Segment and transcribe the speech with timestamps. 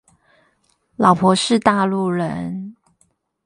[0.95, 2.75] 老婆是大陸人